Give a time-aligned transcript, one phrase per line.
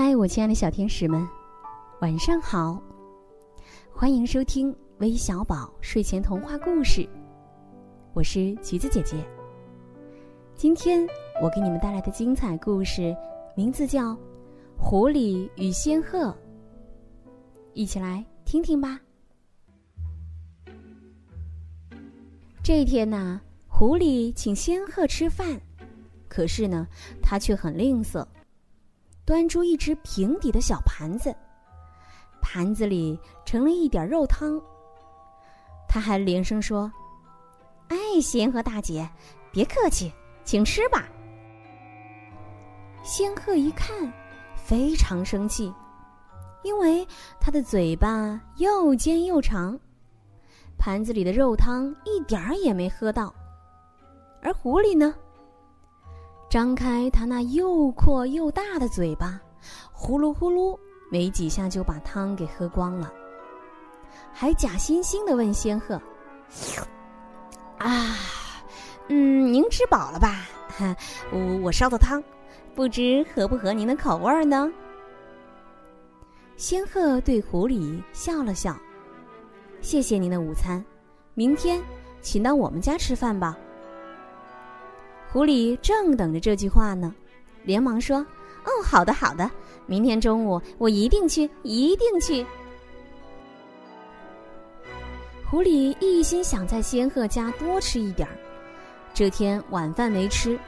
[0.00, 1.28] 嗨，我亲爱的小天使们，
[2.00, 2.80] 晚上好！
[3.92, 7.04] 欢迎收听微小宝睡前童话故事，
[8.14, 9.16] 我是橘子姐姐。
[10.54, 11.04] 今天
[11.42, 13.12] 我给你们带来的精彩故事
[13.56, 14.12] 名字叫
[14.78, 16.26] 《狐狸与仙鹤》，
[17.72, 19.00] 一起来听听吧。
[22.62, 25.60] 这一天呢，狐狸请仙鹤吃饭，
[26.28, 26.86] 可是呢，
[27.20, 28.24] 他却很吝啬。
[29.28, 31.36] 端出一只平底的小盘子，
[32.40, 34.58] 盘子里盛了一点肉汤。
[35.86, 36.90] 他还连声说
[37.88, 39.06] ：“哎，仙鹤大姐，
[39.52, 40.10] 别客气，
[40.44, 41.06] 请吃吧。”
[43.04, 44.10] 仙鹤一看，
[44.56, 45.70] 非常生气，
[46.62, 47.06] 因为
[47.38, 49.78] 他的嘴巴又尖又长，
[50.78, 53.34] 盘子里的肉汤一点儿也没喝到，
[54.40, 55.14] 而狐狸呢？
[56.48, 59.38] 张开他那又阔又大的嘴巴，
[59.92, 60.78] 呼噜呼噜，
[61.10, 63.12] 没几下就把汤给喝光了，
[64.32, 66.00] 还假惺惺的问仙鹤
[67.76, 68.16] ：“啊，
[69.08, 70.46] 嗯，您吃饱了吧？
[71.30, 72.22] 我我烧的汤，
[72.74, 74.72] 不知合不合您的口味呢？”
[76.56, 78.74] 仙鹤对狐狸笑了笑
[79.82, 80.82] ：“谢谢您的午餐，
[81.34, 81.78] 明天
[82.22, 83.54] 请到我们家吃饭吧。”
[85.32, 87.14] 狐狸正等着这句话呢，
[87.62, 88.18] 连忙说
[88.64, 89.50] ：“哦，好的，好的，
[89.86, 92.44] 明天中午我一定去，一定去。”
[95.50, 98.36] 狐狸一心想在仙鹤家多吃一点儿，
[99.14, 100.58] 这天晚饭没吃，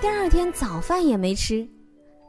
[0.00, 1.66] 第二天早饭也没吃，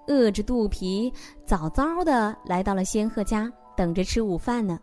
[0.08, 1.12] 饿着肚皮，
[1.46, 4.80] 早早的来到了仙鹤家，等着吃午饭呢。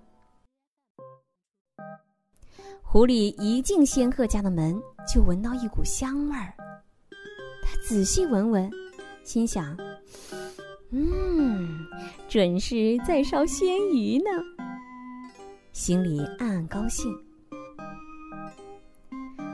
[2.94, 4.80] 狐狸一进仙鹤家的门，
[5.12, 6.54] 就闻到一股香味儿。
[7.60, 8.70] 他仔细闻闻，
[9.24, 9.77] 心想
[10.94, 11.84] ：“嗯，
[12.28, 14.30] 准是在烧鲜鱼呢。”
[15.74, 17.12] 心里暗暗高兴。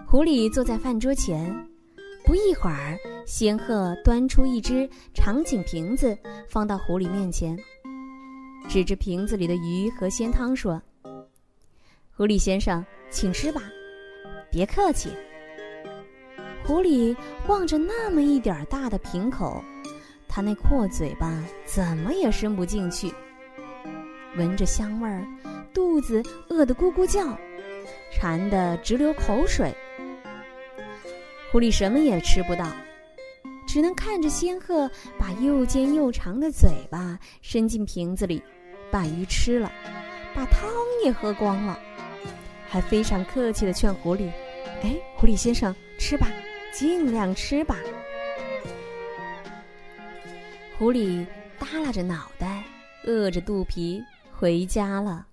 [0.07, 1.51] 狐狸坐在饭桌前，
[2.27, 6.15] 不一会儿，仙鹤端出一只长颈瓶子，
[6.47, 7.59] 放到狐狸面前，
[8.69, 10.79] 指着瓶子里的鱼和鲜汤说
[12.15, 13.63] ：“狐狸先生。”请吃吧，
[14.51, 15.11] 别客气。
[16.65, 17.17] 狐狸
[17.49, 19.63] 望着那么一点大的瓶口，
[20.29, 23.13] 它那阔嘴巴怎么也伸不进去。
[24.37, 25.27] 闻着香味儿，
[25.75, 27.37] 肚子饿得咕咕叫，
[28.13, 29.75] 馋得直流口水。
[31.51, 32.67] 狐狸什么也吃不到，
[33.67, 34.89] 只能看着仙鹤
[35.19, 38.41] 把又尖又长的嘴巴伸进瓶子里，
[38.93, 39.73] 把鱼吃了，
[40.33, 40.71] 把汤
[41.05, 41.77] 也喝光了。
[42.71, 44.31] 还非常客气的劝狐狸
[44.83, 46.29] ：“哎，狐狸先生，吃吧，
[46.73, 47.77] 尽量吃吧。”
[50.79, 51.27] 狐狸
[51.59, 52.63] 耷拉着脑袋，
[53.05, 54.01] 饿着肚皮
[54.33, 55.27] 回家了。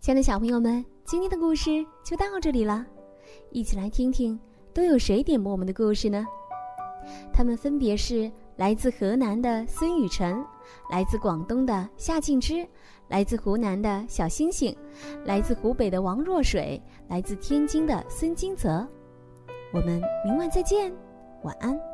[0.00, 2.86] 亲爱的小朋友们，今天的故事就到这里了，
[3.50, 4.40] 一起来听听
[4.72, 6.26] 都有谁点播我们的故事呢？
[7.30, 8.32] 他们分别是。
[8.60, 10.44] 来自河南的孙雨辰，
[10.90, 12.68] 来自广东的夏静之，
[13.08, 14.76] 来自湖南的小星星，
[15.24, 16.78] 来自湖北的王若水，
[17.08, 18.86] 来自天津的孙金泽。
[19.72, 20.92] 我们明晚再见，
[21.42, 21.89] 晚安。